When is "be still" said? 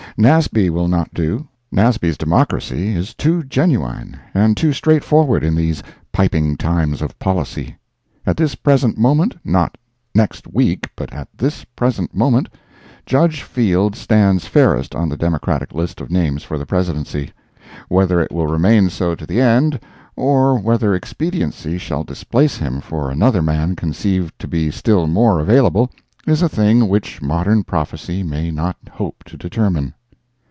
24.49-25.07